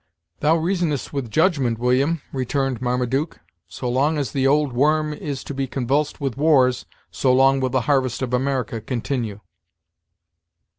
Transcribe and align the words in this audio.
"Thou 0.39 0.55
reasonest 0.55 1.13
with 1.13 1.29
judgment, 1.29 1.77
William," 1.77 2.23
returned 2.33 2.81
Marmaduke. 2.81 3.39
"So 3.67 3.87
long 3.87 4.17
as 4.17 4.31
the 4.31 4.47
Old 4.47 4.73
Worm 4.73 5.13
is 5.13 5.43
to 5.43 5.53
be 5.53 5.67
convulsed 5.67 6.19
with 6.19 6.37
wars, 6.37 6.87
so 7.11 7.31
long 7.31 7.59
will 7.59 7.69
the 7.69 7.81
harvest 7.81 8.23
of 8.23 8.33
America 8.33 8.81
continue." 8.81 9.41